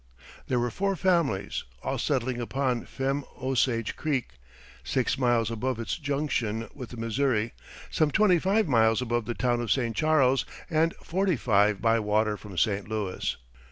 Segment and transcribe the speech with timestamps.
[0.47, 4.29] There were four families, all settling upon Femme Osage Creek,
[4.83, 7.53] six miles above its junction with the Missouri,
[7.91, 9.95] some twenty five miles above the town of St.
[9.95, 12.87] Charles, and forty five by water from St.
[12.89, 13.37] Louis.